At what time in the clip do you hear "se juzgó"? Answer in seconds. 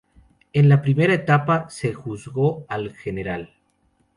1.69-2.65